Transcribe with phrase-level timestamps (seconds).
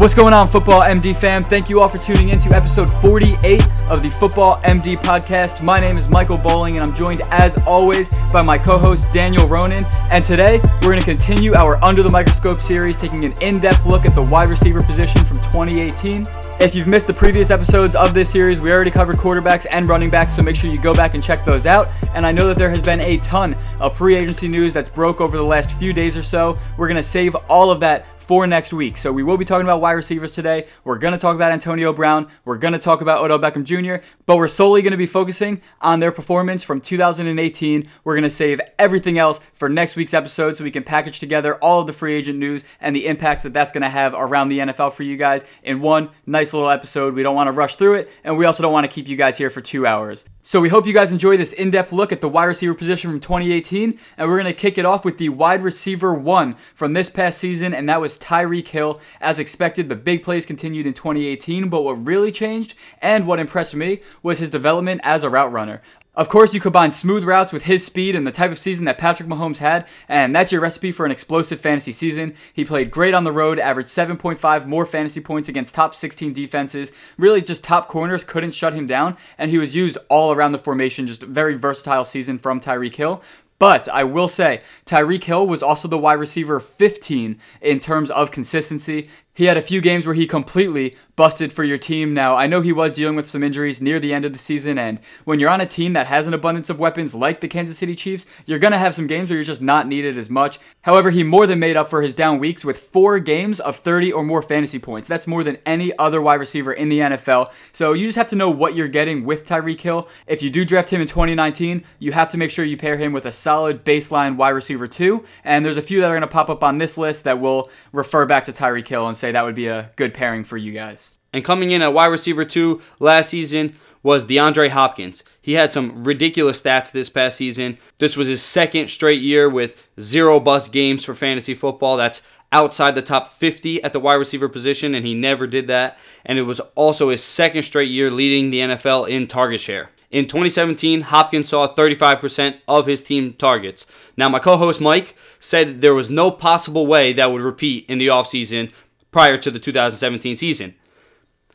[0.00, 1.42] What's going on, Football MD fam?
[1.42, 5.62] Thank you all for tuning in to episode 48 of the Football MD podcast.
[5.62, 9.46] My name is Michael Bowling, and I'm joined, as always, by my co host Daniel
[9.46, 9.84] Ronan.
[10.10, 13.84] And today, we're going to continue our Under the Microscope series, taking an in depth
[13.84, 16.24] look at the wide receiver position from 2018.
[16.60, 20.08] If you've missed the previous episodes of this series, we already covered quarterbacks and running
[20.08, 21.92] backs, so make sure you go back and check those out.
[22.14, 25.20] And I know that there has been a ton of free agency news that's broke
[25.20, 26.56] over the last few days or so.
[26.78, 28.96] We're going to save all of that for next week.
[28.96, 30.68] So we will be talking about wide receivers today.
[30.84, 32.28] We're going to talk about Antonio Brown.
[32.44, 35.60] We're going to talk about Odell Beckham Jr., but we're solely going to be focusing
[35.80, 37.88] on their performance from 2018.
[38.04, 41.56] We're going to save everything else for next week's episode so we can package together
[41.56, 44.48] all of the free agent news and the impacts that that's going to have around
[44.48, 47.16] the NFL for you guys in one nice little episode.
[47.16, 49.16] We don't want to rush through it, and we also don't want to keep you
[49.16, 50.24] guys here for two hours.
[50.42, 53.18] So we hope you guys enjoy this in-depth look at the wide receiver position from
[53.18, 57.10] 2018, and we're going to kick it off with the wide receiver one from this
[57.10, 59.00] past season, and that was Tyreek Hill.
[59.20, 63.74] As expected, the big plays continued in 2018, but what really changed and what impressed
[63.74, 65.82] me was his development as a route runner.
[66.20, 68.98] Of course, you combine smooth routes with his speed and the type of season that
[68.98, 72.34] Patrick Mahomes had, and that's your recipe for an explosive fantasy season.
[72.52, 76.90] He played great on the road, averaged 7.5 more fantasy points against top 16 defenses.
[77.16, 80.58] Really, just top corners couldn't shut him down, and he was used all around the
[80.58, 81.06] formation.
[81.06, 83.22] Just a very versatile season from Tyreek Hill.
[83.60, 88.30] But I will say, Tyreek Hill was also the wide receiver 15 in terms of
[88.30, 89.10] consistency.
[89.34, 92.14] He had a few games where he completely busted for your team.
[92.14, 94.78] Now, I know he was dealing with some injuries near the end of the season,
[94.78, 97.78] and when you're on a team that has an abundance of weapons like the Kansas
[97.78, 100.58] City Chiefs, you're going to have some games where you're just not needed as much.
[100.80, 104.12] However, he more than made up for his down weeks with four games of 30
[104.12, 105.08] or more fantasy points.
[105.08, 107.52] That's more than any other wide receiver in the NFL.
[107.72, 110.08] So you just have to know what you're getting with Tyreek Hill.
[110.26, 113.12] If you do draft him in 2019, you have to make sure you pair him
[113.12, 115.24] with a solid baseline wide receiver, too.
[115.44, 117.70] And there's a few that are going to pop up on this list that will
[117.92, 120.72] refer back to Tyreek Hill and say that would be a good pairing for you
[120.72, 121.14] guys.
[121.32, 125.24] And coming in at wide receiver two last season was DeAndre Hopkins.
[125.40, 127.78] He had some ridiculous stats this past season.
[127.98, 131.96] This was his second straight year with zero bust games for fantasy football.
[131.96, 135.98] That's outside the top 50 at the wide receiver position, and he never did that.
[136.24, 139.90] And it was also his second straight year leading the NFL in target share.
[140.10, 143.86] In 2017, Hopkins saw 35% of his team targets.
[144.16, 147.98] Now, my co host Mike said there was no possible way that would repeat in
[147.98, 148.72] the offseason
[149.10, 150.74] prior to the 2017 season.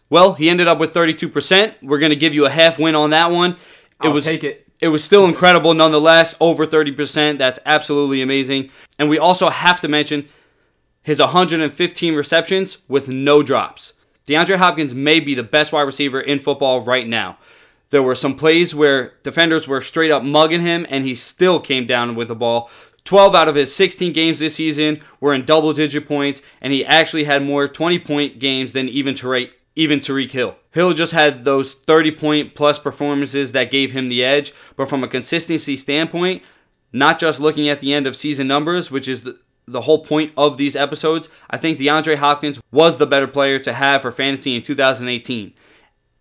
[0.10, 1.76] Well, he ended up with 32%.
[1.82, 3.52] We're going to give you a half win on that one.
[3.52, 3.58] It
[4.02, 4.68] I'll was take it.
[4.80, 7.38] It was still incredible nonetheless, over 30%.
[7.38, 8.70] That's absolutely amazing.
[9.00, 10.28] And we also have to mention
[11.02, 13.94] his 115 receptions with no drops.
[14.28, 17.38] DeAndre Hopkins may be the best wide receiver in football right now.
[17.92, 21.86] There were some plays where defenders were straight up mugging him, and he still came
[21.86, 22.70] down with the ball.
[23.06, 26.84] 12 out of his 16 games this season were in double digit points, and he
[26.84, 30.56] actually had more 20 point games than even Tyreek, even Tyreek Hill.
[30.72, 35.04] Hill just had those 30 point plus performances that gave him the edge, but from
[35.04, 36.42] a consistency standpoint,
[36.92, 40.34] not just looking at the end of season numbers, which is the, the whole point
[40.36, 44.56] of these episodes, I think DeAndre Hopkins was the better player to have for fantasy
[44.56, 45.54] in 2018.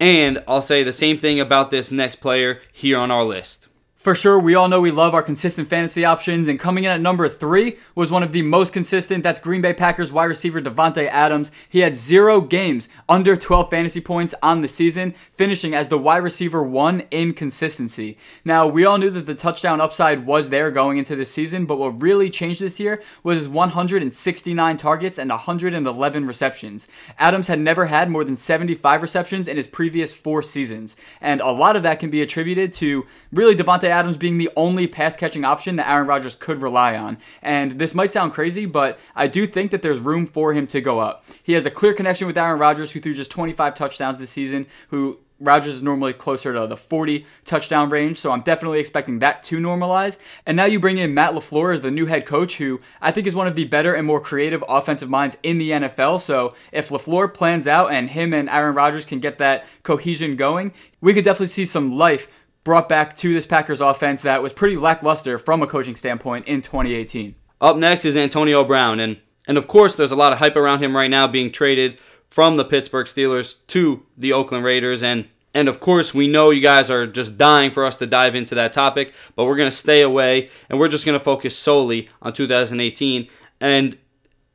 [0.01, 3.69] And I'll say the same thing about this next player here on our list.
[4.05, 7.01] For sure, we all know we love our consistent fantasy options, and coming in at
[7.01, 9.23] number three was one of the most consistent.
[9.23, 11.51] That's Green Bay Packers wide receiver Davante Adams.
[11.71, 16.19] He had zero games under 12 fantasy points on the season, finishing as the wide
[16.19, 18.19] receiver one in consistency.
[18.45, 21.79] Now, we all knew that the touchdown upside was there going into the season, but
[21.79, 26.89] what really changed this year was his 169 targets and 111 receptions.
[27.19, 31.51] Adams had never had more than 75 receptions in his previous four seasons, and a
[31.51, 35.45] lot of that can be attributed to really Davante Adams being the only pass catching
[35.45, 37.19] option that Aaron Rodgers could rely on.
[37.41, 40.81] And this might sound crazy, but I do think that there's room for him to
[40.81, 41.25] go up.
[41.43, 44.67] He has a clear connection with Aaron Rodgers, who threw just 25 touchdowns this season,
[44.89, 49.43] who Rodgers is normally closer to the 40 touchdown range, so I'm definitely expecting that
[49.45, 50.17] to normalize.
[50.47, 53.27] And now you bring in Matt LaFleur as the new head coach, who I think
[53.27, 56.21] is one of the better and more creative offensive minds in the NFL.
[56.21, 60.73] So if LaFleur plans out and him and Aaron Rodgers can get that cohesion going,
[61.01, 62.29] we could definitely see some life
[62.65, 66.63] brought back to this Packers offense that was pretty lackluster from a coaching standpoint in
[66.63, 67.35] 2018.
[67.61, 70.83] Up next is Antonio Brown, and and of course there's a lot of hype around
[70.83, 71.99] him right now being traded
[72.31, 76.61] from the Pittsburgh Steelers to the Oakland Raiders and and of course, we know you
[76.61, 80.03] guys are just dying for us to dive into that topic, but we're to stay
[80.03, 83.29] away and we're just to focus solely on 2018.
[83.61, 83.97] And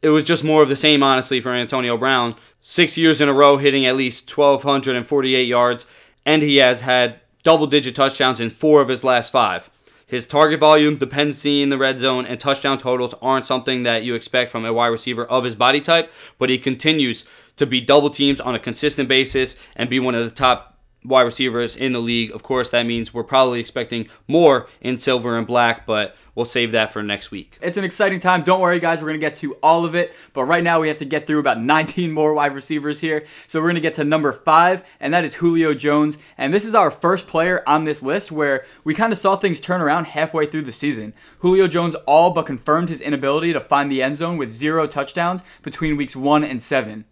[0.02, 2.36] it was just more of the same, honestly, for Antonio Brown.
[2.60, 5.86] Six years in a row hitting at least 1,248 yards,
[6.26, 9.70] and he has had double digit touchdowns in four of his last five.
[10.06, 14.16] His target volume, dependency in the red zone, and touchdown totals aren't something that you
[14.16, 17.26] expect from a wide receiver of his body type, but he continues
[17.58, 21.22] to be double teams on a consistent basis and be one of the top wide
[21.22, 22.32] receivers in the league.
[22.32, 26.74] Of course, that means we're probably expecting more in silver and black, but we'll save
[26.74, 27.58] that for next week.
[27.62, 28.44] It's an exciting time.
[28.44, 29.02] Don't worry, guys.
[29.02, 30.14] We're going to get to all of it.
[30.34, 33.26] But right now, we have to get through about 19 more wide receivers here.
[33.48, 36.18] So we're going to get to number five, and that is Julio Jones.
[36.38, 39.62] And this is our first player on this list where we kind of saw things
[39.62, 41.14] turn around halfway through the season.
[41.40, 45.44] Julio Jones all but confirmed his inability to find the end zone with zero touchdowns
[45.62, 47.06] between weeks one and seven.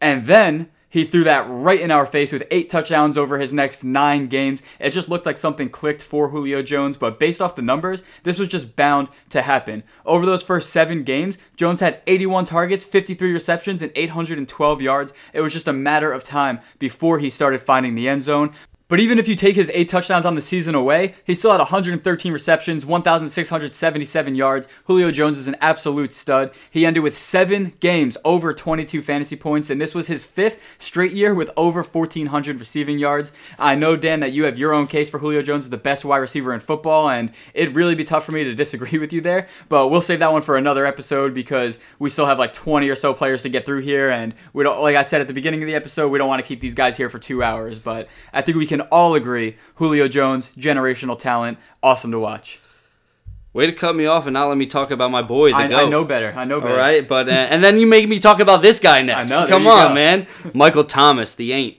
[0.00, 3.82] And then he threw that right in our face with eight touchdowns over his next
[3.82, 4.62] nine games.
[4.78, 8.38] It just looked like something clicked for Julio Jones, but based off the numbers, this
[8.38, 9.84] was just bound to happen.
[10.04, 15.14] Over those first seven games, Jones had 81 targets, 53 receptions, and 812 yards.
[15.32, 18.52] It was just a matter of time before he started finding the end zone.
[18.92, 21.60] But even if you take his eight touchdowns on the season away, he still had
[21.60, 24.68] 113 receptions, 1,677 yards.
[24.84, 26.50] Julio Jones is an absolute stud.
[26.70, 31.12] He ended with seven games over 22 fantasy points, and this was his fifth straight
[31.12, 33.32] year with over 1,400 receiving yards.
[33.58, 36.04] I know, Dan, that you have your own case for Julio Jones as the best
[36.04, 39.22] wide receiver in football, and it'd really be tough for me to disagree with you
[39.22, 39.48] there.
[39.70, 42.96] But we'll save that one for another episode because we still have like 20 or
[42.96, 45.62] so players to get through here, and we don't, like I said at the beginning
[45.62, 47.78] of the episode, we don't want to keep these guys here for two hours.
[47.78, 52.60] But I think we can all agree Julio Jones, generational talent, awesome to watch.
[53.52, 55.50] Way to cut me off and not let me talk about my boy.
[55.50, 55.86] The I, goat.
[55.86, 56.32] I know better.
[56.34, 56.72] I know better.
[56.72, 59.30] All right, but uh, and then you make me talk about this guy next.
[59.30, 59.94] Know, Come on, go.
[59.94, 60.26] man.
[60.54, 61.78] Michael Thomas, the ain't.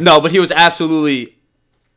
[0.00, 1.36] no, but he was absolutely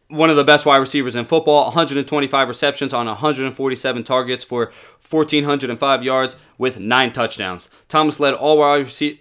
[0.09, 1.63] one of the best wide receivers in football.
[1.67, 4.71] 125 receptions on 147 targets for
[5.09, 7.69] 1,405 yards with nine touchdowns.
[7.87, 9.19] Thomas led all wide rece-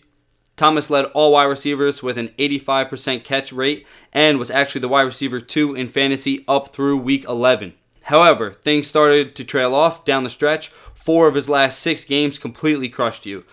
[0.56, 5.02] Thomas led all wide receivers with an 85% catch rate and was actually the wide
[5.02, 7.74] receiver two in fantasy up through week 11.
[8.04, 10.68] However, things started to trail off down the stretch.
[10.68, 13.44] Four of his last six games completely crushed you.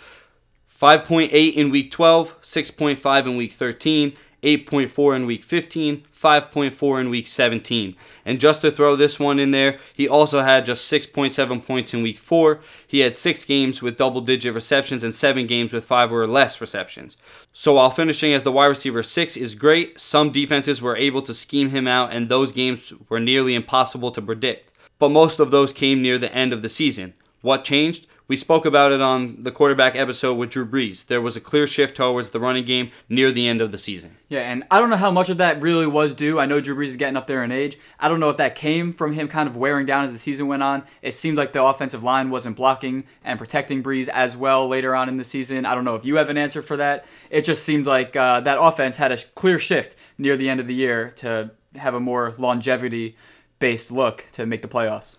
[0.70, 4.14] 5.8 in week 12, 6.5 in week 13,
[4.44, 7.96] 8.4 in week 15, 5.4 in week 17.
[8.26, 12.02] And just to throw this one in there, he also had just 6.7 points in
[12.02, 12.60] week 4.
[12.88, 16.62] He had 6 games with double digit receptions and 7 games with 5 or less
[16.62, 17.18] receptions.
[17.54, 21.34] So while finishing as the wide receiver 6 is great, some defenses were able to
[21.34, 24.72] scheme him out and those games were nearly impossible to predict.
[25.00, 27.14] But most of those came near the end of the season.
[27.42, 28.06] What changed?
[28.30, 31.08] We spoke about it on the quarterback episode with Drew Brees.
[31.08, 34.18] There was a clear shift towards the running game near the end of the season.
[34.28, 36.40] Yeah, and I don't know how much of that really was due.
[36.40, 37.80] I know Drew Brees is getting up there in age.
[38.00, 40.48] I don't know if that came from him kind of wearing down as the season
[40.48, 40.84] went on.
[41.02, 45.10] It seemed like the offensive line wasn't blocking and protecting Brees as well later on
[45.10, 45.66] in the season.
[45.66, 47.08] I don't know if you have an answer for that.
[47.32, 50.68] It just seemed like uh, that offense had a clear shift near the end of
[50.68, 53.18] the year to have a more longevity
[53.58, 55.18] based look to make the playoffs.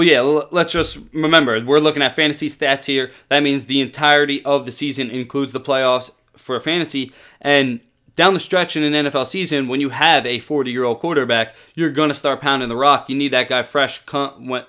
[0.00, 3.10] Well, yeah, let's just remember we're looking at fantasy stats here.
[3.28, 7.12] That means the entirety of the season includes the playoffs for fantasy.
[7.42, 7.80] And
[8.14, 11.54] down the stretch in an NFL season, when you have a 40 year old quarterback,
[11.74, 13.10] you're going to start pounding the rock.
[13.10, 14.00] You need that guy fresh.
[14.38, 14.64] When,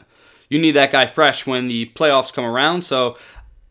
[0.50, 2.82] you need that guy fresh when the playoffs come around.
[2.82, 3.18] So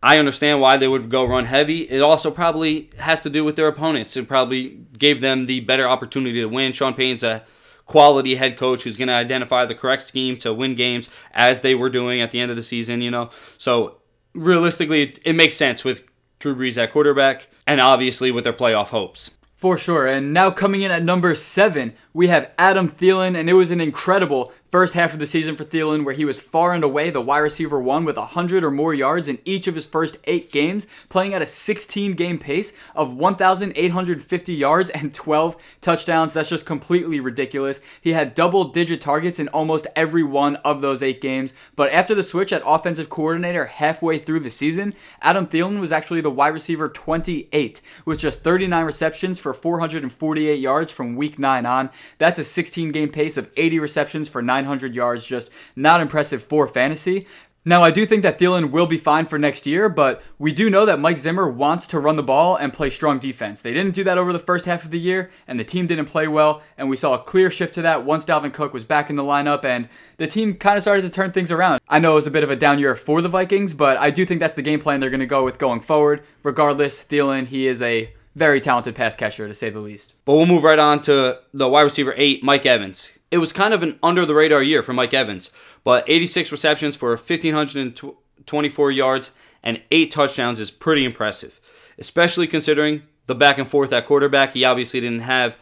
[0.03, 1.83] I understand why they would go run heavy.
[1.83, 4.17] It also probably has to do with their opponents.
[4.17, 6.73] It probably gave them the better opportunity to win.
[6.73, 7.45] Sean Payne's a
[7.91, 11.75] quality head coach who's going to identify the correct scheme to win games as they
[11.75, 13.31] were doing at the end of the season, you know.
[13.59, 13.97] So
[14.33, 16.03] realistically, it, makes sense with
[16.39, 19.33] Drew Brees at quarterback and obviously with their playoff hopes.
[19.57, 20.07] For sure.
[20.07, 23.81] And now coming in at number seven, we have Adam Thielen, and it was an
[23.81, 27.21] incredible first half of the season for Thielen where he was far and away the
[27.21, 30.87] wide receiver one with 100 or more yards in each of his first eight games,
[31.09, 36.33] playing at a 16 game pace of 1,850 yards and 12 touchdowns.
[36.33, 37.81] That's just completely ridiculous.
[38.01, 41.53] He had double digit targets in almost every one of those eight games.
[41.77, 46.21] But after the switch at offensive coordinator halfway through the season, Adam Thielen was actually
[46.21, 51.91] the wide receiver 28 with just 39 receptions for 448 yards from week 9 on.
[52.19, 56.69] That's a 16 game pace of 80 receptions for 900 yards, just not impressive for
[56.69, 57.27] fantasy.
[57.63, 60.71] Now, I do think that Thielen will be fine for next year, but we do
[60.71, 63.61] know that Mike Zimmer wants to run the ball and play strong defense.
[63.61, 66.07] They didn't do that over the first half of the year, and the team didn't
[66.07, 69.11] play well, and we saw a clear shift to that once Dalvin Cook was back
[69.11, 71.81] in the lineup, and the team kind of started to turn things around.
[71.87, 74.11] I know it was a bit of a down year for the Vikings, but I
[74.11, 76.23] do think that's the game plan they're going to go with going forward.
[76.43, 80.15] Regardless, Thielen, he is a very talented pass catcher, to say the least.
[80.25, 83.19] But we'll move right on to the wide receiver eight, Mike Evans.
[83.31, 85.53] It was kind of an under the radar year for Mike Evans,
[85.85, 89.31] but 86 receptions for 1,524 yards
[89.63, 91.61] and eight touchdowns is pretty impressive,
[91.99, 94.55] especially considering the back and forth at quarterback.
[94.55, 95.59] He obviously didn't have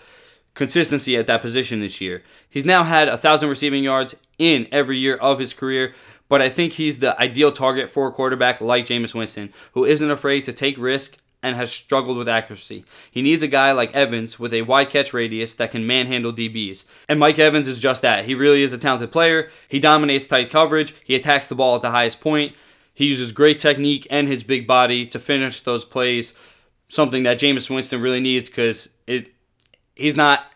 [0.55, 2.23] consistency at that position this year.
[2.49, 5.95] He's now had 1,000 receiving yards in every year of his career,
[6.29, 10.11] but I think he's the ideal target for a quarterback like Jameis Winston, who isn't
[10.11, 12.85] afraid to take risk and has struggled with accuracy.
[13.11, 16.85] He needs a guy like Evans with a wide catch radius that can manhandle DBs.
[17.09, 18.25] And Mike Evans is just that.
[18.25, 19.49] He really is a talented player.
[19.69, 22.55] He dominates tight coverage, he attacks the ball at the highest point.
[22.93, 26.35] He uses great technique and his big body to finish those plays,
[26.89, 29.33] something that Jameis Winston really needs because it
[29.95, 30.47] he's not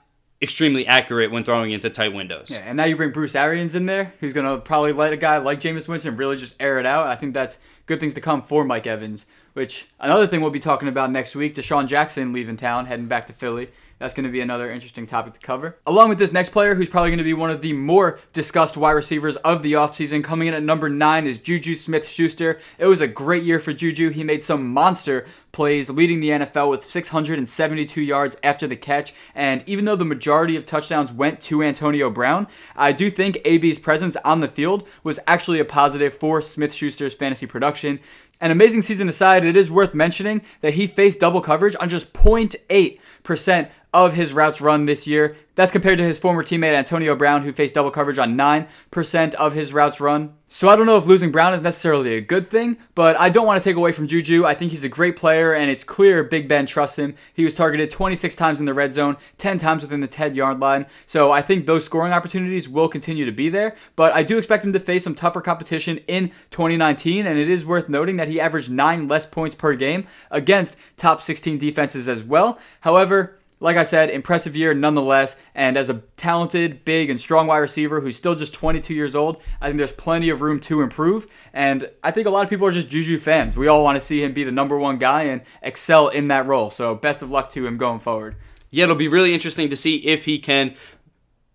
[0.42, 2.48] extremely accurate when throwing into tight windows.
[2.50, 5.16] Yeah, and now you bring Bruce Arians in there, who's going to probably let a
[5.16, 7.06] guy like Jameis Winston really just air it out.
[7.06, 9.26] I think that's good things to come for Mike Evans.
[9.52, 13.26] Which another thing we'll be talking about next week: DeSean Jackson leaving town, heading back
[13.26, 13.70] to Philly.
[14.02, 15.78] That's going to be another interesting topic to cover.
[15.86, 18.76] Along with this next player, who's probably going to be one of the more discussed
[18.76, 22.58] wide receivers of the offseason, coming in at number nine is Juju Smith Schuster.
[22.78, 24.10] It was a great year for Juju.
[24.10, 29.14] He made some monster plays, leading the NFL with 672 yards after the catch.
[29.36, 33.78] And even though the majority of touchdowns went to Antonio Brown, I do think AB's
[33.78, 38.00] presence on the field was actually a positive for Smith Schuster's fantasy production.
[38.42, 42.12] An amazing season aside, it is worth mentioning that he faced double coverage on just
[42.12, 45.36] 0.8% of his routes run this year.
[45.54, 49.52] That's compared to his former teammate Antonio Brown, who faced double coverage on 9% of
[49.52, 50.34] his routes run.
[50.48, 53.46] So I don't know if losing Brown is necessarily a good thing, but I don't
[53.46, 54.44] want to take away from Juju.
[54.44, 57.14] I think he's a great player, and it's clear Big Ben trusts him.
[57.32, 60.58] He was targeted 26 times in the red zone, 10 times within the 10 yard
[60.60, 60.86] line.
[61.06, 64.64] So I think those scoring opportunities will continue to be there, but I do expect
[64.64, 68.40] him to face some tougher competition in 2019, and it is worth noting that he
[68.40, 72.58] averaged 9 less points per game against top 16 defenses as well.
[72.80, 75.36] However, like I said, impressive year nonetheless.
[75.54, 79.40] And as a talented, big, and strong wide receiver who's still just 22 years old,
[79.60, 81.26] I think there's plenty of room to improve.
[81.52, 83.56] And I think a lot of people are just Juju fans.
[83.56, 86.46] We all want to see him be the number one guy and excel in that
[86.46, 86.70] role.
[86.70, 88.34] So best of luck to him going forward.
[88.70, 90.74] Yeah, it'll be really interesting to see if he can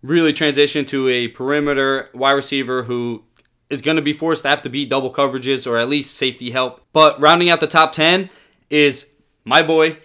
[0.02, 3.24] really transition to a perimeter wide receiver who
[3.68, 6.52] is going to be forced to have to beat double coverages or at least safety
[6.52, 6.80] help.
[6.94, 8.30] But rounding out the top 10
[8.70, 9.08] is
[9.44, 9.98] my boy,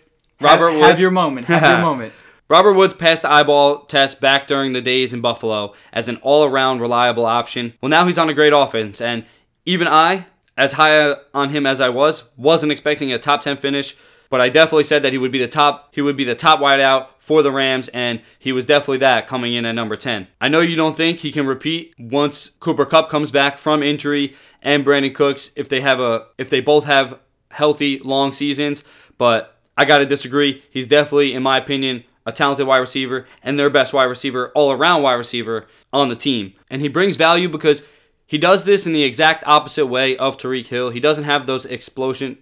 [0.43, 0.87] Robert have, Woods.
[0.91, 1.47] Have your moment.
[1.47, 2.13] Have your moment.
[2.49, 6.43] Robert Woods passed the eyeball test back during the days in Buffalo as an all
[6.43, 7.73] around reliable option.
[7.81, 9.25] Well, now he's on a great offense, and
[9.65, 13.95] even I, as high on him as I was, wasn't expecting a top 10 finish.
[14.29, 15.93] But I definitely said that he would be the top.
[15.93, 19.53] He would be the top wideout for the Rams, and he was definitely that coming
[19.53, 20.27] in at number 10.
[20.41, 24.35] I know you don't think he can repeat once Cooper Kupp comes back from injury
[24.63, 27.19] and Brandin Cooks if they have a if they both have
[27.51, 28.83] healthy long seasons,
[29.19, 30.63] but I got to disagree.
[30.69, 34.71] He's definitely, in my opinion, a talented wide receiver and their best wide receiver, all
[34.71, 36.53] around wide receiver on the team.
[36.69, 37.83] And he brings value because
[38.25, 40.89] he does this in the exact opposite way of Tyreek Hill.
[40.89, 42.37] He doesn't have those explosion.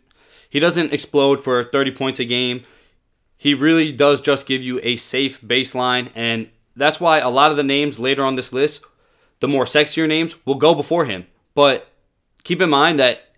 [0.50, 2.64] He doesn't explode for 30 points a game.
[3.38, 6.12] He really does just give you a safe baseline.
[6.14, 8.86] And that's why a lot of the names later on this list,
[9.40, 11.26] the more sexier names, will go before him.
[11.56, 11.88] But
[12.44, 13.31] keep in mind that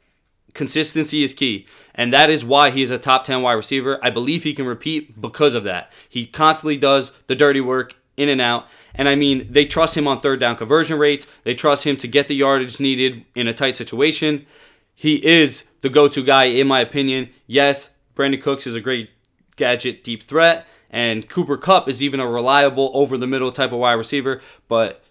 [0.53, 4.00] Consistency is key, and that is why he is a top 10 wide receiver.
[4.03, 5.91] I believe he can repeat because of that.
[6.07, 8.67] He constantly does the dirty work in and out.
[8.93, 12.07] And I mean, they trust him on third down conversion rates, they trust him to
[12.07, 14.45] get the yardage needed in a tight situation.
[14.93, 17.29] He is the go to guy, in my opinion.
[17.48, 19.10] Yes, Brandin Cooks is a great
[19.55, 23.79] gadget deep threat, and Cooper Kupp is even a reliable over the middle type of
[23.79, 25.03] wide receiver, but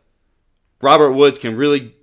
[0.81, 1.97] Robert Woods can really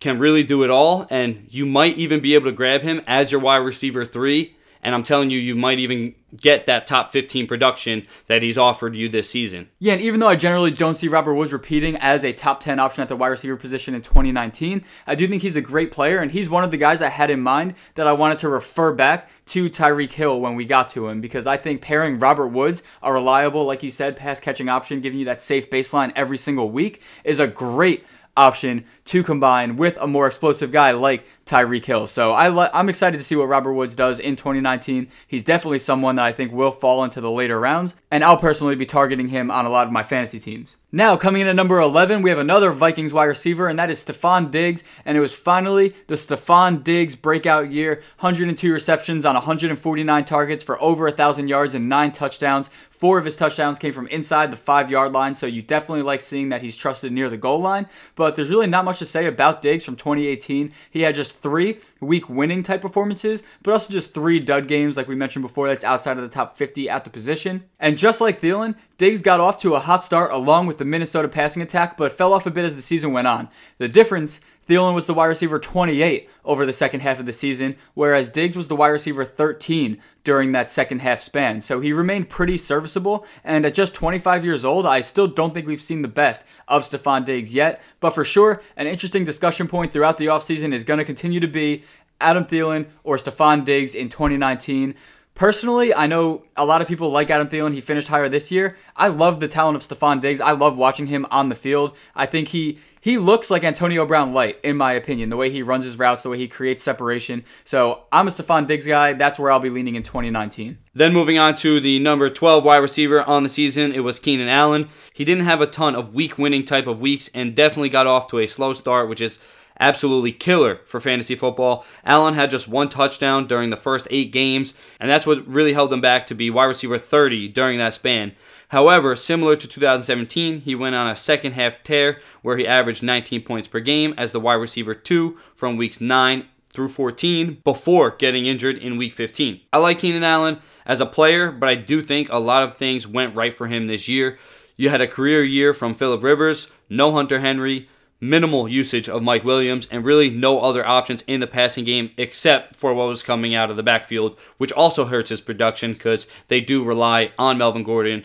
[0.00, 3.32] can really do it all, and you might even be able to grab him as
[3.32, 4.56] your wide receiver three.
[4.82, 8.94] And I'm telling you, you might even get that top 15 production that he's offered
[8.94, 9.68] you this season.
[9.80, 12.78] Yeah, and even though I generally don't see Robert Woods repeating as a top 10
[12.78, 16.18] option at the wide receiver position in 2019, I do think he's a great player,
[16.18, 18.92] and he's one of the guys I had in mind that I wanted to refer
[18.92, 22.84] back to Tyreek Hill when we got to him, because I think pairing Robert Woods,
[23.02, 26.70] a reliable, like you said, pass catching option, giving you that safe baseline every single
[26.70, 28.04] week, is a great
[28.36, 32.06] option to combine with a more explosive guy like Tyreek Hill.
[32.06, 35.08] So I am excited to see what Robert Woods does in 2019.
[35.26, 38.74] He's definitely someone that I think will fall into the later rounds, and I'll personally
[38.74, 40.76] be targeting him on a lot of my fantasy teams.
[40.96, 44.02] Now, coming in at number 11, we have another Vikings wide receiver, and that is
[44.02, 44.82] Stefon Diggs.
[45.04, 50.82] And it was finally the Stefon Diggs breakout year 102 receptions on 149 targets for
[50.82, 52.70] over 1,000 yards and 9 touchdowns.
[52.96, 56.22] Four of his touchdowns came from inside the five yard line, so you definitely like
[56.22, 57.88] seeing that he's trusted near the goal line.
[58.14, 60.72] But there's really not much to say about Diggs from 2018.
[60.90, 65.08] He had just three week winning type performances, but also just three dud games, like
[65.08, 67.64] we mentioned before, that's outside of the top 50 at the position.
[67.78, 71.28] And just like Thielen, Diggs got off to a hot start along with the Minnesota
[71.28, 73.50] passing attack, but fell off a bit as the season went on.
[73.76, 77.76] The difference Thielen was the wide receiver 28 over the second half of the season,
[77.92, 81.60] whereas Diggs was the wide receiver 13 during that second half span.
[81.60, 85.66] So he remained pretty serviceable, and at just 25 years old, I still don't think
[85.66, 87.82] we've seen the best of Stefon Diggs yet.
[88.00, 91.48] But for sure, an interesting discussion point throughout the offseason is going to continue to
[91.48, 91.84] be
[92.20, 94.94] Adam Thielen or Stefon Diggs in 2019.
[95.36, 97.74] Personally, I know a lot of people like Adam Thielen.
[97.74, 98.74] He finished higher this year.
[98.96, 100.40] I love the talent of Stefon Diggs.
[100.40, 101.94] I love watching him on the field.
[102.14, 105.62] I think he he looks like Antonio Brown light, in my opinion, the way he
[105.62, 107.44] runs his routes, the way he creates separation.
[107.64, 109.12] So I'm a Stefon Diggs guy.
[109.12, 110.78] That's where I'll be leaning in 2019.
[110.94, 114.48] Then moving on to the number 12 wide receiver on the season, it was Keenan
[114.48, 114.88] Allen.
[115.12, 118.26] He didn't have a ton of week winning type of weeks and definitely got off
[118.28, 119.38] to a slow start, which is
[119.80, 121.84] absolutely killer for fantasy football.
[122.04, 125.92] Allen had just one touchdown during the first eight games, and that's what really held
[125.92, 128.32] him back to be wide receiver 30 during that span.
[128.68, 133.42] However, similar to 2017, he went on a second half tear where he averaged 19
[133.42, 138.44] points per game as the wide receiver 2 from weeks 9 through 14 before getting
[138.44, 139.60] injured in week 15.
[139.72, 143.06] I like Keenan Allen as a player, but I do think a lot of things
[143.06, 144.36] went right for him this year.
[144.76, 147.88] You had a career year from Philip Rivers, no Hunter Henry,
[148.20, 152.76] minimal usage of Mike Williams, and really no other options in the passing game except
[152.76, 156.60] for what was coming out of the backfield, which also hurts his production because they
[156.60, 158.24] do rely on Melvin Gordon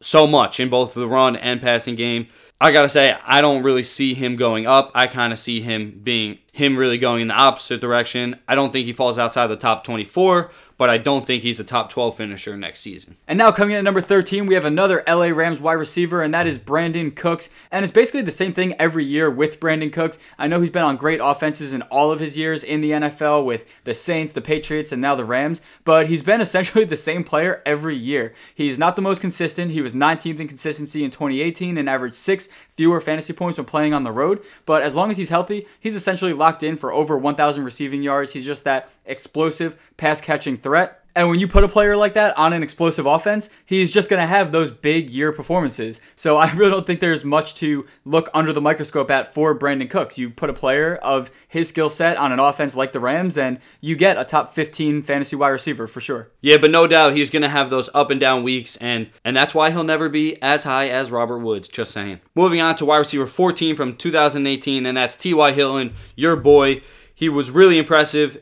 [0.00, 2.28] so much in both the run and passing game.
[2.60, 4.90] I gotta say, I don't really see him going up.
[4.94, 8.38] I kind of see him being him really going in the opposite direction.
[8.46, 11.64] I don't think he falls outside the top 24, but I don't think he's a
[11.64, 13.16] top 12 finisher next season.
[13.26, 16.32] And now coming in at number 13, we have another LA Rams wide receiver, and
[16.32, 17.50] that is Brandin Cooks.
[17.72, 20.18] And it's basically the same thing every year with Brandin Cooks.
[20.38, 23.44] I know he's been on great offenses in all of his years in the NFL
[23.44, 27.24] with the Saints, the Patriots, and now the Rams, but he's been essentially the same
[27.24, 28.32] player every year.
[28.54, 29.72] He's not the most consistent.
[29.72, 33.92] He was 19th in consistency in 2018 and averaged six fewer fantasy points when playing
[33.92, 34.44] on the road.
[34.64, 38.32] But as long as he's healthy, he's essentially locked in for over 1,000 receiving yards.
[38.32, 41.04] He's just that explosive pass catching threat.
[41.18, 44.22] And when you put a player like that on an explosive offense, he's just going
[44.22, 46.00] to have those big year performances.
[46.14, 49.90] So I really don't think there's much to look under the microscope at for Brandin
[49.90, 50.16] Cooks.
[50.16, 53.58] You put a player of his skill set on an offense like the Rams, and
[53.80, 56.30] you get a top 15 fantasy wide receiver for sure.
[56.40, 59.36] Yeah, but no doubt he's going to have those up and down weeks, and and
[59.36, 61.66] that's why he'll never be as high as Robert Woods.
[61.66, 62.20] Just saying.
[62.36, 65.50] Moving on to wide receiver 14 from 2018, and that's T.Y.
[65.50, 66.80] Hilton, your boy.
[67.12, 68.40] He was really impressive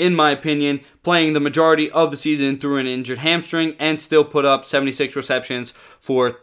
[0.00, 4.24] in my opinion, playing the majority of the season through an injured hamstring and still
[4.24, 6.40] put up 76 receptions for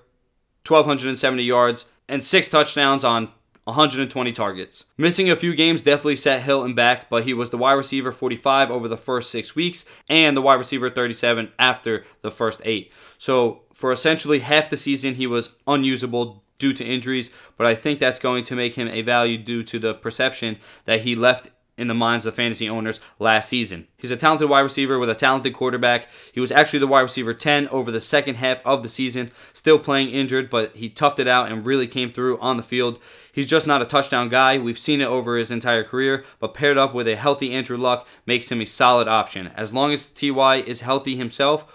[0.67, 3.30] 1,270 yards and six touchdowns on
[3.63, 4.86] 120 targets.
[4.96, 8.70] Missing a few games definitely set Hilton back, but he was the wide receiver 45
[8.70, 12.93] over the first six weeks and the wide receiver 37 after the first eight.
[13.17, 18.00] So for essentially half the season, he was unusable due to injuries, but I think
[18.00, 21.88] that's going to make him a value due to the perception that he left in
[21.88, 23.88] the minds of fantasy owners last season.
[23.98, 26.08] He's a talented wide receiver with a talented quarterback.
[26.32, 29.78] He was actually the wide receiver 10 over the second half of the season, still
[29.78, 33.00] playing injured, but he toughed it out and really came through on the field.
[33.32, 34.58] He's just not a touchdown guy.
[34.58, 38.08] We've seen it over his entire career, but paired up with a healthy Andrew Luck
[38.26, 39.52] makes him a solid option.
[39.56, 41.66] As long as TY is healthy himself,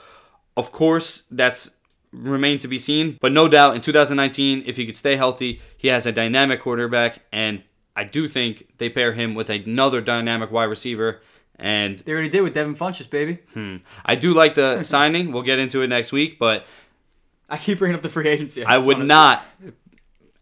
[0.57, 1.71] of course, that's
[2.13, 3.19] remain to be seen.
[3.21, 7.21] But no doubt in 2019, if he could stay healthy, he has a dynamic quarterback
[7.33, 7.63] and
[7.95, 11.21] I do think they pair him with another dynamic wide receiver.
[11.57, 13.39] And they already did with Devin Funchess, baby.
[13.55, 13.77] Hmm.
[14.05, 15.33] I do like the signing.
[15.33, 16.67] We'll get into it next week, but
[17.49, 18.65] I keep bringing up the free agency.
[18.65, 19.75] I, I would not to...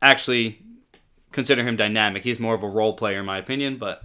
[0.00, 0.62] actually
[1.32, 2.22] consider him dynamic.
[2.22, 3.76] He's more of a role player, in my opinion.
[3.76, 4.02] But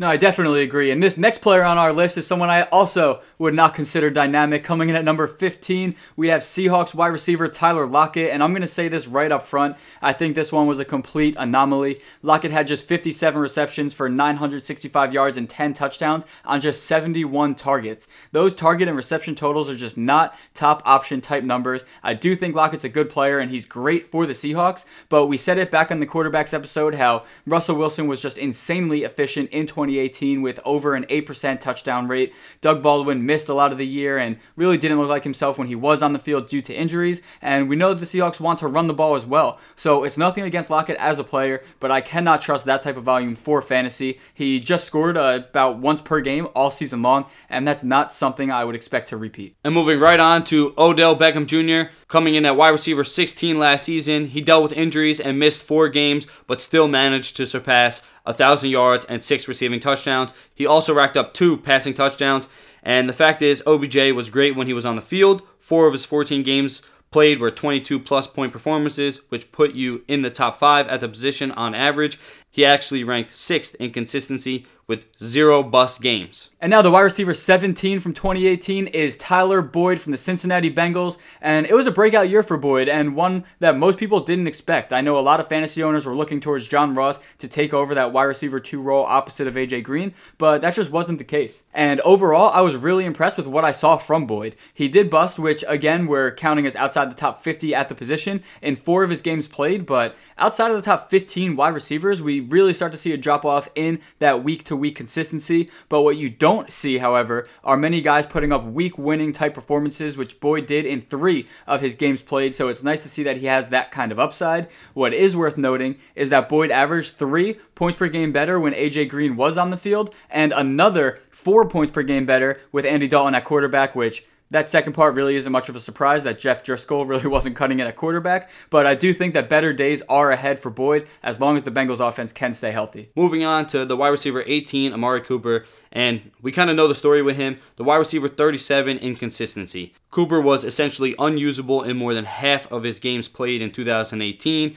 [0.00, 0.92] no, I definitely agree.
[0.92, 4.62] And this next player on our list is someone I also would not consider dynamic.
[4.62, 8.30] Coming in at number 15, we have Seahawks wide receiver Tyler Lockett.
[8.30, 9.76] And I'm going to say this right up front.
[10.00, 12.00] I think this one was a complete anomaly.
[12.22, 18.06] Lockett had just 57 receptions for 965 yards and 10 touchdowns on just 71 targets.
[18.30, 21.84] Those target and reception totals are just not top option type numbers.
[22.04, 24.84] I do think Lockett's a good player and he's great for the Seahawks.
[25.08, 29.02] But we said it back on the quarterbacks episode how Russell Wilson was just insanely
[29.02, 29.87] efficient in 20.
[29.88, 32.34] 2018 with over an 8% touchdown rate.
[32.60, 35.68] Doug Baldwin missed a lot of the year and really didn't look like himself when
[35.68, 37.22] he was on the field due to injuries.
[37.40, 39.58] And we know that the Seahawks want to run the ball as well.
[39.76, 43.04] So it's nothing against Lockett as a player, but I cannot trust that type of
[43.04, 44.20] volume for fantasy.
[44.34, 48.50] He just scored uh, about once per game all season long, and that's not something
[48.50, 49.56] I would expect to repeat.
[49.64, 53.84] And moving right on to Odell Beckham Jr., coming in at wide receiver 16 last
[53.84, 54.28] season.
[54.28, 59.06] He dealt with injuries and missed four games, but still managed to surpass 1,000 yards
[59.06, 60.34] and six receiving touchdowns.
[60.54, 62.48] He also racked up two passing touchdowns.
[62.82, 65.42] And the fact is, OBJ was great when he was on the field.
[65.58, 70.22] Four of his 14 games played were 22 plus point performances, which put you in
[70.22, 72.18] the top five at the position on average.
[72.50, 76.50] he actually ranked sixth in consistency with zero bust games.
[76.60, 81.18] And now the wide receiver 17 from 2018 is Tyler Boyd from the Cincinnati Bengals.
[81.40, 84.92] And it was a breakout year for Boyd and one that most people didn't expect.
[84.92, 87.94] I know a lot of fantasy owners were looking towards John Ross to take over
[87.94, 91.62] that wide receiver 2 role opposite of AJ Green, but that just wasn't the case.
[91.74, 94.56] And overall, I was really impressed with what I saw from Boyd.
[94.72, 98.42] He did bust, which again, we're counting as outside the top 50 at the position
[98.62, 102.40] in four of his games played, but outside of the top 15 wide receivers, we
[102.40, 105.70] really start to see a drop off in that week to week consistency.
[105.88, 110.16] But what you don't see, however, are many guys putting up week winning type performances,
[110.16, 112.54] which Boyd did in three of his games played.
[112.54, 114.68] So it's nice to see that he has that kind of upside.
[114.94, 119.08] What is worth noting is that Boyd averaged three points per game better when AJ
[119.08, 123.34] Green was on the field, and another four points per game better with Andy Dalton
[123.34, 127.06] at quarterback, which that second part really isn't much of a surprise that Jeff Driskel
[127.06, 130.58] really wasn't cutting it at quarterback, but I do think that better days are ahead
[130.58, 133.10] for Boyd as long as the Bengals offense can stay healthy.
[133.14, 136.94] Moving on to the wide receiver 18, Amari Cooper, and we kind of know the
[136.94, 137.58] story with him.
[137.76, 139.94] The wide receiver 37 inconsistency.
[140.10, 144.76] Cooper was essentially unusable in more than half of his games played in 2018,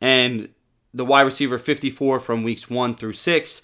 [0.00, 0.48] and
[0.94, 3.62] the wide receiver 54 from weeks 1 through 6.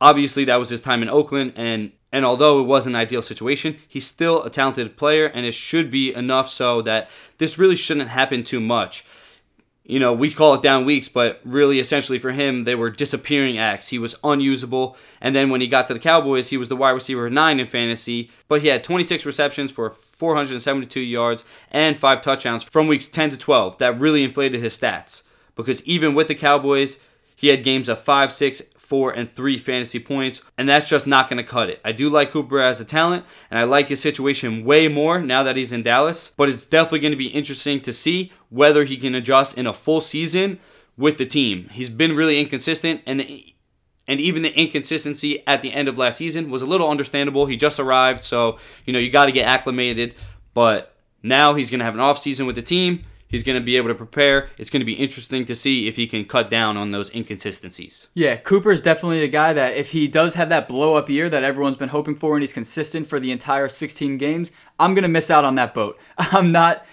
[0.00, 3.76] Obviously, that was his time in Oakland, and and although it was an ideal situation,
[3.86, 8.08] he's still a talented player, and it should be enough so that this really shouldn't
[8.08, 9.04] happen too much.
[9.84, 13.58] You know, we call it down weeks, but really, essentially for him, they were disappearing
[13.58, 13.88] acts.
[13.88, 16.92] He was unusable, and then when he got to the Cowboys, he was the wide
[16.92, 22.62] receiver nine in fantasy, but he had 26 receptions for 472 yards and five touchdowns
[22.62, 23.76] from weeks 10 to 12.
[23.76, 25.22] That really inflated his stats
[25.54, 26.98] because even with the Cowboys,
[27.36, 31.28] he had games of 5, 6, 4, and 3 fantasy points, and that's just not
[31.28, 31.80] going to cut it.
[31.84, 35.42] I do like Cooper as a talent, and I like his situation way more now
[35.42, 38.96] that he's in Dallas, but it's definitely going to be interesting to see whether he
[38.96, 40.58] can adjust in a full season
[40.96, 41.68] with the team.
[41.72, 43.54] He's been really inconsistent, and the,
[44.08, 47.46] and even the inconsistency at the end of last season was a little understandable.
[47.46, 50.14] He just arrived, so you know you got to get acclimated.
[50.54, 53.04] But now he's going to have an off season with the team.
[53.28, 54.48] He's going to be able to prepare.
[54.56, 58.08] It's going to be interesting to see if he can cut down on those inconsistencies.
[58.14, 61.28] Yeah, Cooper is definitely a guy that if he does have that blow up year
[61.28, 65.02] that everyone's been hoping for and he's consistent for the entire 16 games, I'm going
[65.02, 65.98] to miss out on that boat.
[66.18, 66.86] I'm not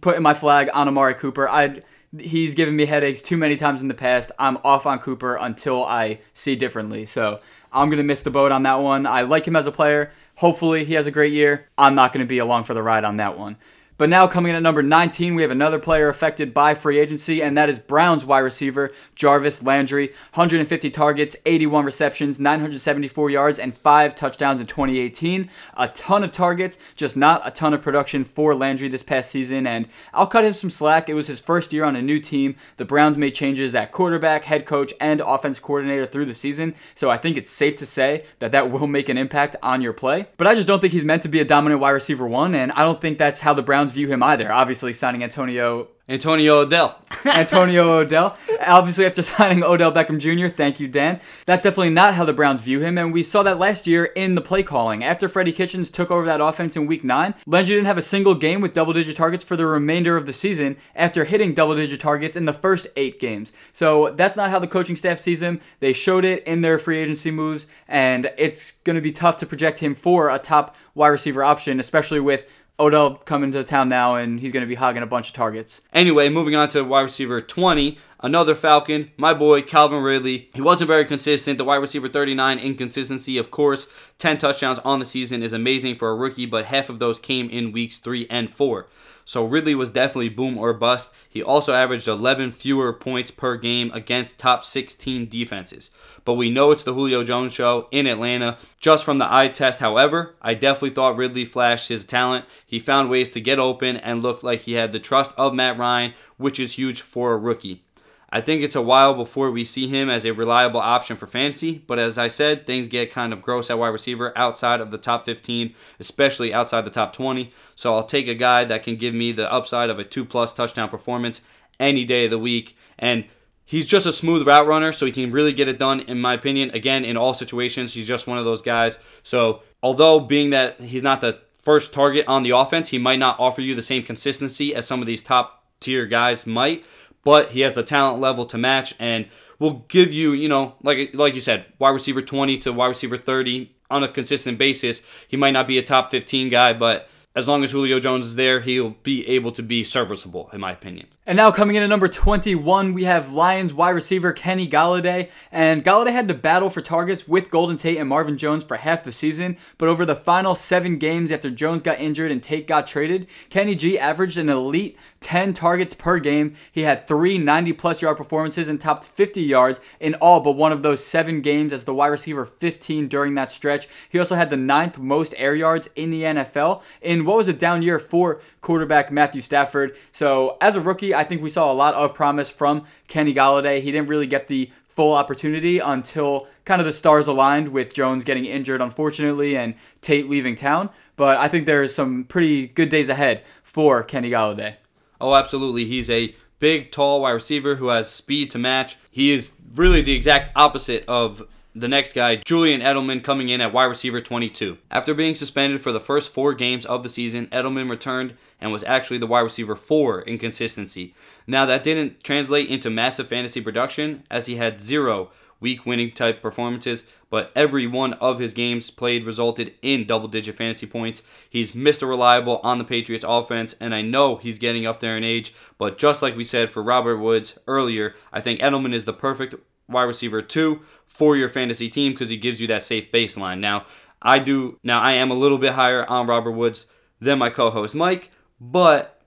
[0.00, 1.48] putting my flag on Amari Cooper.
[1.48, 1.82] I
[2.18, 4.32] he's given me headaches too many times in the past.
[4.38, 7.04] I'm off on Cooper until I see differently.
[7.04, 7.40] So,
[7.72, 9.06] I'm going to miss the boat on that one.
[9.06, 10.10] I like him as a player.
[10.36, 11.66] Hopefully, he has a great year.
[11.76, 13.56] I'm not going to be along for the ride on that one.
[13.98, 17.42] But now coming in at number 19, we have another player affected by free agency,
[17.42, 20.12] and that is Browns wide receiver Jarvis Landry.
[20.34, 25.50] 150 targets, 81 receptions, 974 yards, and 5 touchdowns in 2018.
[25.76, 29.66] A ton of targets, just not a ton of production for Landry this past season,
[29.66, 31.08] and I'll cut him some slack.
[31.08, 32.54] It was his first year on a new team.
[32.76, 37.10] The Browns made changes at quarterback, head coach, and offense coordinator through the season, so
[37.10, 40.28] I think it's safe to say that that will make an impact on your play.
[40.36, 42.70] But I just don't think he's meant to be a dominant wide receiver one, and
[42.70, 44.52] I don't think that's how the Browns Browns view him either.
[44.52, 47.02] Obviously, signing Antonio Antonio Odell.
[47.26, 48.36] Antonio Odell.
[48.66, 51.20] Obviously, after signing Odell Beckham Jr., thank you, Dan.
[51.44, 54.34] That's definitely not how the Browns view him, and we saw that last year in
[54.34, 55.04] the play calling.
[55.04, 58.34] After Freddie Kitchens took over that offense in week nine, Landry didn't have a single
[58.34, 62.00] game with double digit targets for the remainder of the season after hitting double digit
[62.00, 63.52] targets in the first eight games.
[63.72, 65.60] So that's not how the coaching staff sees him.
[65.80, 69.46] They showed it in their free agency moves, and it's going to be tough to
[69.46, 74.14] project him for a top wide receiver option, especially with Odell coming to town now,
[74.14, 75.82] and he's going to be hogging a bunch of targets.
[75.92, 80.48] Anyway, moving on to wide receiver 20, another Falcon, my boy Calvin Ridley.
[80.54, 81.58] He wasn't very consistent.
[81.58, 83.88] The wide receiver 39 inconsistency, of course.
[84.18, 87.50] 10 touchdowns on the season is amazing for a rookie, but half of those came
[87.50, 88.86] in weeks 3 and 4.
[89.28, 91.12] So Ridley was definitely boom or bust.
[91.28, 95.90] He also averaged 11 fewer points per game against top 16 defenses.
[96.24, 98.56] But we know it's the Julio Jones show in Atlanta.
[98.80, 102.46] Just from the eye test, however, I definitely thought Ridley flashed his talent.
[102.64, 105.76] He found ways to get open and looked like he had the trust of Matt
[105.76, 107.82] Ryan, which is huge for a rookie.
[108.30, 111.82] I think it's a while before we see him as a reliable option for fantasy,
[111.86, 114.98] but as I said, things get kind of gross at wide receiver outside of the
[114.98, 117.50] top 15, especially outside the top 20.
[117.74, 120.52] So I'll take a guy that can give me the upside of a two plus
[120.52, 121.40] touchdown performance
[121.80, 122.76] any day of the week.
[122.98, 123.24] And
[123.64, 126.34] he's just a smooth route runner, so he can really get it done, in my
[126.34, 126.70] opinion.
[126.72, 128.98] Again, in all situations, he's just one of those guys.
[129.22, 133.40] So although being that he's not the first target on the offense, he might not
[133.40, 136.84] offer you the same consistency as some of these top tier guys might
[137.24, 139.26] but he has the talent level to match and
[139.58, 143.16] will give you, you know, like like you said, wide receiver 20 to wide receiver
[143.16, 145.02] 30 on a consistent basis.
[145.26, 148.36] He might not be a top 15 guy, but as long as Julio Jones is
[148.36, 151.06] there, he'll be able to be serviceable, in my opinion.
[151.28, 155.30] And now coming in at number 21, we have Lions wide receiver Kenny Golladay.
[155.52, 159.04] And Golladay had to battle for targets with Golden Tate and Marvin Jones for half
[159.04, 159.58] the season.
[159.76, 163.74] But over the final seven games after Jones got injured and Tate got traded, Kenny
[163.74, 166.54] G averaged an elite 10 targets per game.
[166.72, 170.72] He had three 90 plus yard performances and topped 50 yards in all but one
[170.72, 173.86] of those seven games as the wide receiver 15 during that stretch.
[174.08, 177.52] He also had the ninth most air yards in the NFL in what was a
[177.52, 179.94] down year for quarterback Matthew Stafford.
[180.10, 183.82] So as a rookie, I think we saw a lot of promise from Kenny Golladay.
[183.82, 188.22] He didn't really get the full opportunity until kind of the stars aligned with Jones
[188.22, 190.90] getting injured, unfortunately, and Tate leaving town.
[191.16, 194.76] But I think there's some pretty good days ahead for Kenny Golladay.
[195.20, 195.86] Oh, absolutely.
[195.86, 198.96] He's a big, tall wide receiver who has speed to match.
[199.10, 201.42] He is really the exact opposite of
[201.80, 204.78] the next guy, Julian Edelman, coming in at wide receiver 22.
[204.90, 208.84] After being suspended for the first four games of the season, Edelman returned and was
[208.84, 211.14] actually the wide receiver four in consistency.
[211.46, 216.40] Now, that didn't translate into massive fantasy production as he had zero week winning type
[216.40, 221.22] performances, but every one of his games played resulted in double digit fantasy points.
[221.48, 222.08] He's Mr.
[222.08, 225.98] Reliable on the Patriots offense, and I know he's getting up there in age, but
[225.98, 229.56] just like we said for Robert Woods earlier, I think Edelman is the perfect
[229.88, 233.58] wide receiver two for your fantasy team because he gives you that safe baseline.
[233.58, 233.86] Now,
[234.20, 236.86] I do now I am a little bit higher on Robert Woods
[237.20, 239.20] than my co-host Mike, but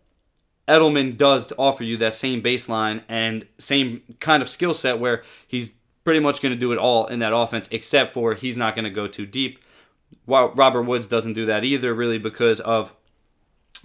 [0.67, 5.74] Edelman does offer you that same baseline and same kind of skill set where he's
[6.04, 8.86] pretty much going to do it all in that offense, except for he's not going
[8.86, 9.60] to go too deep.
[10.26, 12.93] While Robert Woods doesn't do that either, really because of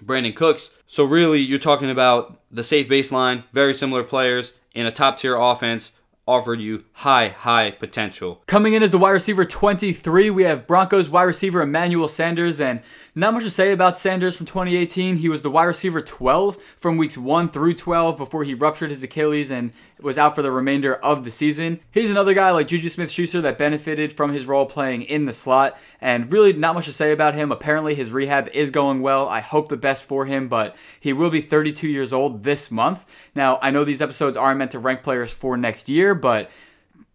[0.04, 0.74] Brandin Cooks.
[0.86, 5.36] So really, you're talking about the safe baseline, very similar players in a top tier
[5.36, 5.92] offense
[6.26, 8.42] offered you high, high potential.
[8.46, 12.80] Coming in as the wide receiver 23, we have Broncos wide receiver Emmanuel Sanders, and
[13.14, 15.16] not much to say about Sanders from 2018.
[15.16, 19.02] He was the wide receiver 12 from weeks 1 through 12 before he ruptured his
[19.02, 21.80] Achilles and was out for the remainder of the season.
[21.92, 25.32] He's another guy like Juju Smith Schuster that benefited from his role playing in the
[25.32, 27.52] slot, and really not much to say about him.
[27.52, 29.28] Apparently, his rehab is going well.
[29.28, 33.06] I hope the best for him, but he will be 32 years old this month.
[33.34, 36.50] Now, I know these episodes aren't meant to rank players for next year, but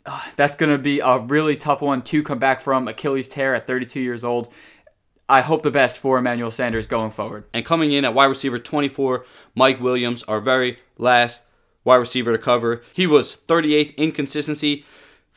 [0.05, 3.53] uh, that's going to be a really tough one to come back from Achilles tear
[3.53, 4.51] at 32 years old.
[5.29, 7.45] I hope the best for Emmanuel Sanders going forward.
[7.53, 11.45] And coming in at wide receiver 24, Mike Williams, our very last
[11.83, 12.81] wide receiver to cover.
[12.93, 14.85] He was 38th in consistency,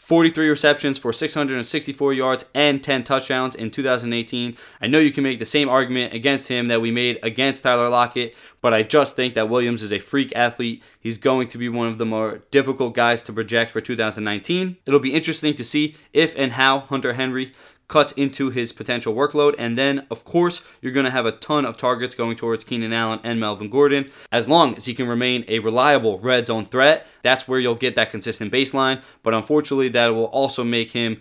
[0.04, 4.54] 43 receptions for 664 yards and 10 touchdowns in 2018.
[4.82, 7.88] I know you can make the same argument against him that we made against Tyler
[7.88, 10.82] Lockett, but I just think that Williams is a freak athlete.
[11.00, 14.76] He's going to be one of the more difficult guys to project for 2019.
[14.84, 17.54] It'll be interesting to see if and how Hunter Henry
[17.88, 19.54] cuts into his potential workload.
[19.58, 22.92] And then, of course, you're going to have a ton of targets going towards Keenan
[22.92, 24.10] Allen and Melvin Gordon.
[24.32, 27.94] As long as he can remain a reliable red zone threat, that's where you'll get
[27.96, 29.02] that consistent baseline.
[29.22, 31.20] But unfortunately, that will also make him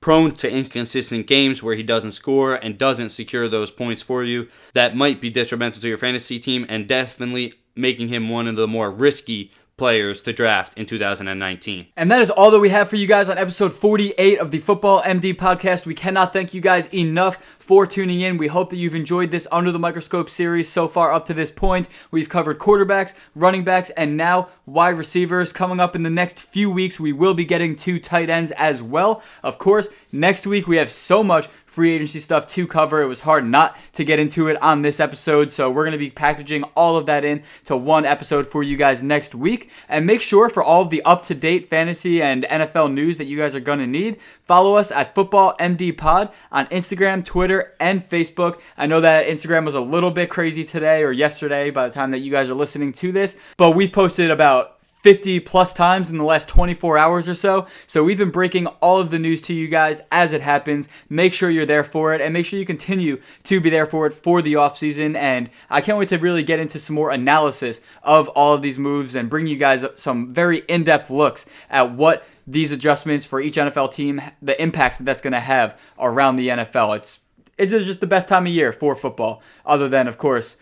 [0.00, 4.48] prone to inconsistent games where he doesn't score and doesn't secure those points for you.
[4.74, 8.68] That might be detrimental to your fantasy team and definitely making him one of the
[8.68, 11.86] more risky players to draft in 2019.
[11.96, 14.58] And that is all that we have for you guys on episode 48 of the
[14.58, 15.84] Football MD podcast.
[15.84, 18.38] We cannot thank you guys enough for tuning in.
[18.38, 21.50] We hope that you've enjoyed this Under the Microscope series so far up to this
[21.50, 21.88] point.
[22.10, 25.52] We've covered quarterbacks, running backs, and now wide receivers.
[25.52, 28.82] Coming up in the next few weeks, we will be getting two tight ends as
[28.82, 29.22] well.
[29.42, 33.02] Of course, next week we have so much free agency stuff to cover.
[33.02, 35.98] It was hard not to get into it on this episode, so we're going to
[35.98, 39.70] be packaging all of that in to one episode for you guys next week.
[39.88, 43.24] And make sure for all of the up to date fantasy and NFL news that
[43.24, 47.74] you guys are going to need, follow us at Football MD Pod on Instagram, Twitter,
[47.80, 48.60] and Facebook.
[48.78, 52.12] I know that Instagram was a little bit crazy today or yesterday by the time
[52.12, 56.16] that you guys are listening to this, but we've posted about 50 plus times in
[56.16, 57.66] the last 24 hours or so.
[57.86, 60.88] So we've been breaking all of the news to you guys as it happens.
[61.10, 64.06] Make sure you're there for it and make sure you continue to be there for
[64.06, 65.14] it for the offseason.
[65.14, 68.78] And I can't wait to really get into some more analysis of all of these
[68.78, 73.42] moves and bring you guys some very in depth looks at what these adjustments for
[73.42, 76.96] each NFL team, the impacts that that's going to have around the NFL.
[76.96, 77.20] It's
[77.58, 80.56] it's just the best time of year for football, other than, of course,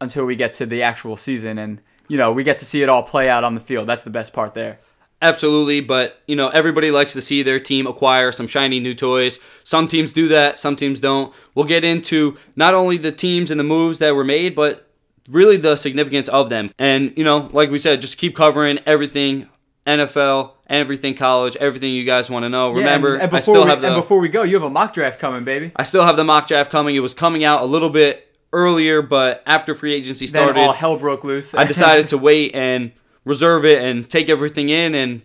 [0.00, 2.88] until we get to the actual season and you know, we get to see it
[2.88, 3.88] all play out on the field.
[3.88, 4.78] That's the best part there.
[5.22, 9.38] Absolutely, but you know, everybody likes to see their team acquire some shiny new toys.
[9.62, 11.32] Some teams do that, some teams don't.
[11.54, 14.86] We'll get into not only the teams and the moves that were made, but
[15.28, 16.72] really the significance of them.
[16.78, 19.48] And you know, like we said, just keep covering everything
[19.86, 22.72] NFL, everything college, everything you guys want to know.
[22.72, 24.64] Remember, yeah, and, and I still we, have the and before we go, you have
[24.64, 25.72] a mock draft coming, baby.
[25.76, 26.96] I still have the mock draft coming.
[26.96, 30.72] It was coming out a little bit earlier, but after free agency Then started, all
[30.72, 31.54] hell broke loose.
[31.54, 32.92] I decided to wait and
[33.24, 35.22] reserve it and take everything in and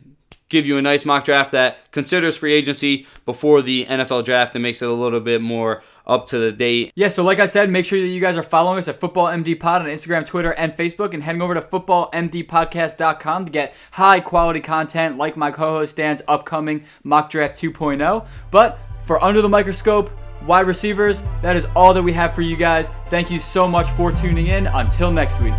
[0.50, 4.64] give you a nice mock draft that considers free agency before the NFL draft and
[4.64, 6.92] makes it a little bit more up to the date.
[6.96, 9.28] Yeah, so like I said, make sure that you guys are following us at Football
[9.28, 14.20] MD Pod on Instagram, Twitter, and Facebook, and heading over to footballmdpodcast.com to get high
[14.20, 18.28] quality content like my co-host Dan's upcoming mock draft 2.0.
[18.50, 20.10] But for under the microscope,
[20.46, 22.92] wide receivers, that is all that we have for you guys.
[23.10, 24.68] Thank you so much for tuning in.
[24.68, 25.54] Until next week.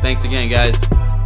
[0.00, 1.17] Thanks again, guys.